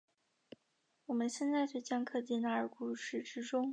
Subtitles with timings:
[1.05, 3.69] 我们现在就将科技纳入故事之中。